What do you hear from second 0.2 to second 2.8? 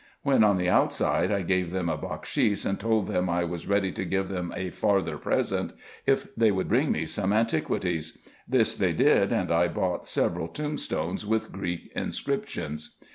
When on the outside, I gave them a bakshis, and